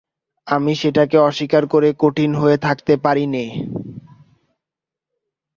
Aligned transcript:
আমি 0.47 0.73
সেটাকে 0.75 1.17
অস্বীকার 1.19 1.63
করে 1.67 1.89
কঠিন 1.99 2.31
হয়ে 2.35 2.57
থাকতে 2.57 2.93
পারি 2.97 3.25
নে। 3.27 3.45